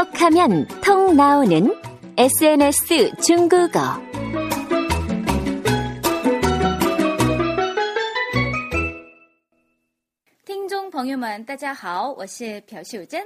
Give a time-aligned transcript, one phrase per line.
[0.00, 1.74] 톡하면 통 나오는
[2.16, 3.80] SNS 중국어.
[10.44, 13.24] 听众朋友们，大家好，我是朴秀珍。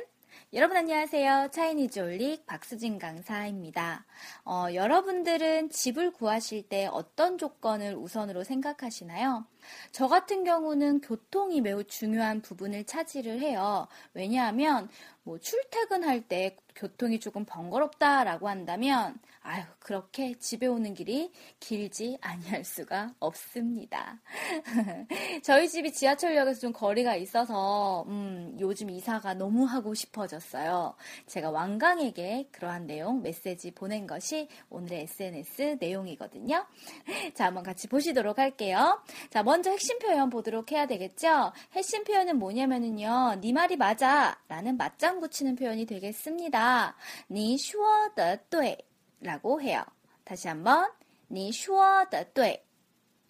[0.52, 1.50] 여러분 안녕하세요.
[1.52, 4.04] 차이니즈 올릭 박수진 강사입니다.
[4.44, 9.44] 어, 여러분들은 집을 구하실 때 어떤 조건을 우선으로 생각하시나요?
[9.92, 13.86] 저 같은 경우는 교통이 매우 중요한 부분을 차지를 해요.
[14.12, 14.88] 왜냐하면
[15.25, 23.13] 뭐 출퇴근할 때 교통이 조금 번거롭다라고 한다면 아유 그렇게 집에 오는 길이 길지 아니할 수가
[23.19, 24.19] 없습니다.
[25.43, 30.95] 저희 집이 지하철역에서 좀 거리가 있어서 음, 요즘 이사가 너무 하고 싶어졌어요.
[31.27, 36.65] 제가 왕강에게 그러한 내용 메시지 보낸 것이 오늘의 SNS 내용이거든요.
[37.35, 39.01] 자 한번 같이 보시도록 할게요.
[39.29, 41.53] 자 먼저 핵심 표현 보도록 해야 되겠죠.
[41.73, 43.39] 핵심 표현은 뭐냐면은요.
[43.41, 46.96] 네 말이 맞아 라는 맞장 붙이는 표현이 되겠습니다.
[47.30, 48.76] 你说的对
[49.20, 49.84] 라고 해요.
[50.24, 50.90] 다시 한번
[51.30, 52.62] 你说的对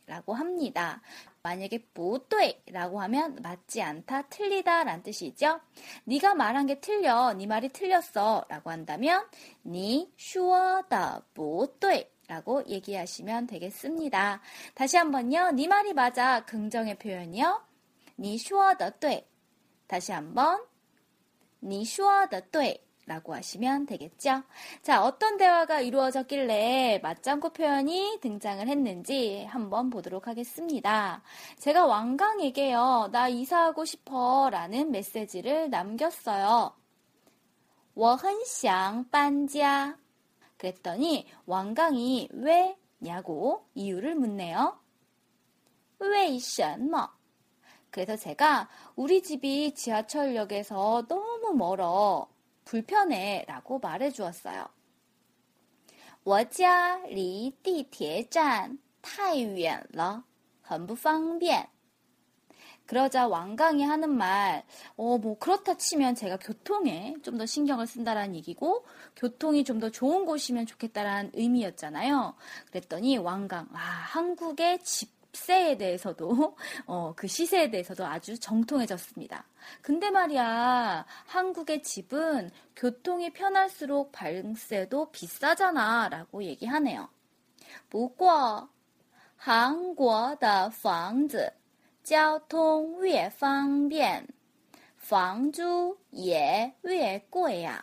[0.06, 1.00] 라고 합니다.
[1.42, 5.60] 만약에 不对 라고 하면 맞지 않다, 틀리다 라는 뜻이죠.
[6.04, 9.26] 네가 말한 게 틀려, 네 말이 틀렸어 라고 한다면
[9.64, 14.40] 你说的不对 라고 얘기하시면 되겠습니다.
[14.74, 15.50] 다시 한번요.
[15.52, 16.44] 네 말이 맞아.
[16.44, 17.62] 긍정의 표현이요.
[18.16, 19.26] 你说的对
[19.86, 20.64] 다시 한번
[21.60, 22.80] 你说的对
[23.10, 24.44] 라고 하시면 되겠죠.
[24.82, 31.20] 자, 어떤 대화가 이루어졌길래 맞장구 표현이 등장을 했는지 한번 보도록 하겠습니다.
[31.58, 36.72] 제가 왕강에게요, 나 이사하고 싶어 라는 메시지를 남겼어요.
[37.94, 39.96] 我很想搬家.
[40.56, 44.78] 그랬더니 왕강이 왜냐고 이유를 묻네요.
[45.98, 47.10] 为什么?
[47.90, 52.28] 그래서 제가 우리 집이 지하철역에서 너무 멀어.
[52.64, 54.66] 불편해 라고 말해 주었어요.
[56.22, 60.24] 我家离地铁站太远了,
[60.62, 61.66] 很不方便.
[62.86, 64.64] 그러자 왕강이 하는 말,
[64.96, 68.84] 어, 뭐, 그렇다 치면 제가 교통에 좀 더 신경을 쓴다라는 얘기고,
[69.16, 72.34] 교통이 좀 더 좋은 곳이면 좋겠다라는 의미였잖아요.
[72.70, 76.56] 그랬더니 왕강, 아, 한국의 집 세에 대해서도,
[76.86, 79.44] 어, 그 시세에 대해서도 아주 정통해졌습니다.
[79.80, 87.08] 근데 말이야, 한국의 집은 교통이 편할수록 발세도 비싸잖아, 라고 얘기하네요.
[87.88, 88.68] 不过,
[89.36, 91.54] 韩国的房子
[92.02, 94.26] 交通越方便，
[94.96, 97.80] 房租也越贵呀、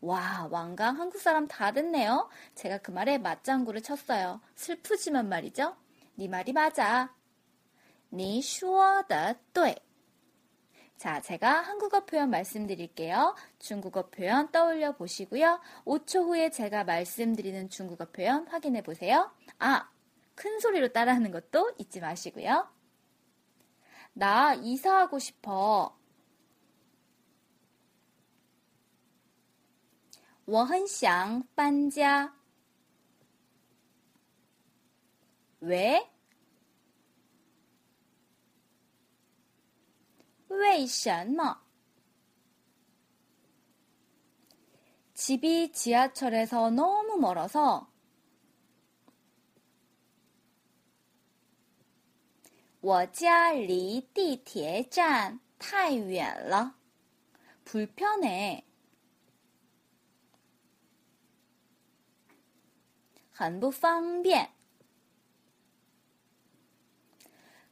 [0.00, 2.28] 와, 왕강 한국 사람 다 됐네요.
[2.54, 4.40] 제가 그 말에 맞장구를 쳤어요.
[4.54, 5.74] 슬프지만 말이죠.
[6.20, 7.14] 네 말이 맞아.
[8.10, 9.76] 你说的对.
[10.96, 13.34] 자, 제가 한국어 표현 말씀드릴게요.
[13.58, 15.60] 중국어 표현 떠올려 보시고요.
[15.84, 19.30] 5초 후에 제가 말씀드리는 중국어 표현 확인해 보세요.
[19.58, 19.90] 아,
[20.34, 22.68] 큰 소리로 따라하는 것도 잊지 마시고요.
[24.14, 25.94] 나 이사하고 싶어.
[30.46, 32.32] 我很想搬家.
[35.60, 36.10] 왜?
[40.48, 41.62] 为什么?
[45.14, 47.88] 집이 지하철에서 너무 멀어서
[52.80, 56.76] 我家离地铁站太远了.
[57.64, 58.62] 불편해.
[63.32, 64.50] 很不方便.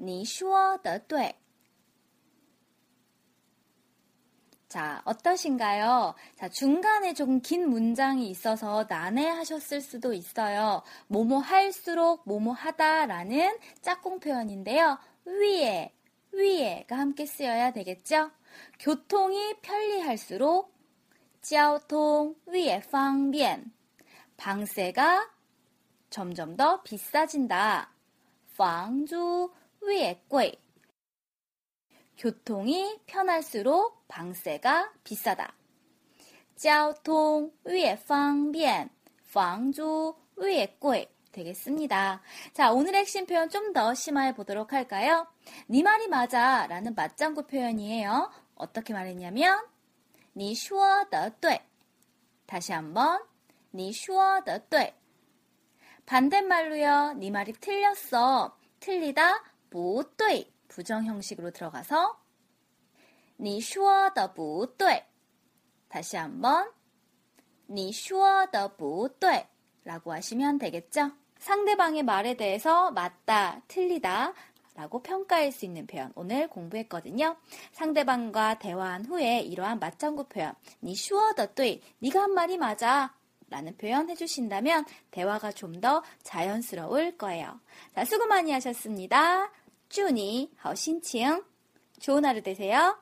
[0.00, 1.34] 你说的对。
[4.68, 6.14] 자, 어떠신가요?
[6.34, 10.82] 자, 중간에 조금 긴 문장이 있어서 난해하셨을 수도 있어요.
[11.06, 14.98] 뭐뭐 할수록 뭐뭐 하다라는 짝꿍 표현인데요.
[15.24, 15.92] 위에,
[16.32, 18.30] 위에가 함께 쓰여야 되겠죠?
[18.80, 20.74] 교통이 편리할수록
[21.42, 23.72] 交通 위에 方便
[24.36, 25.30] 방세가
[26.10, 27.92] 점점 더 비싸진다.
[28.56, 29.52] 房租
[29.82, 30.54] 위에 贵
[32.18, 35.54] 교통이 편할수록 방세가 비싸다.
[36.56, 38.88] 交通越方便,
[39.30, 42.22] 房租越贵 되겠습니다.
[42.54, 45.26] 자, 오늘의 핵심 표현 좀 더 심화해 보도록 할까요?
[45.66, 48.30] 네 말이 맞아 라는 맞장구 표현이에요.
[48.54, 49.62] 어떻게 말했냐면
[50.34, 51.60] 你说的对
[52.46, 53.20] 다시 한번
[53.74, 54.94] 你说的对
[56.06, 57.14] 반대말로요.
[57.18, 58.56] 네 말이 틀렸어.
[58.80, 62.18] 틀리다 不对 부정 형식으로 들어가서
[63.38, 65.04] 你说的不对
[65.88, 66.70] 다시 한번
[67.68, 69.46] 你说的不对
[69.84, 71.12] 라고 하시면 되겠죠?
[71.38, 74.32] 상대방의 말에 대해서 맞다, 틀리다
[74.74, 77.36] 라고 평가할 수 있는 표현 오늘 공부했거든요.
[77.72, 83.14] 상대방과 대화한 후에 이러한 맞장구 표현 你说的对 네가 한 말이 맞아
[83.48, 87.60] 라는 표현 해주신다면 대화가 좀 더 자연스러울 거예요.
[87.94, 89.50] 자, 수고 많이 하셨습니다.
[89.90, 91.42] 祝你好心情.
[91.98, 92.98] 좋은 하루 되세요.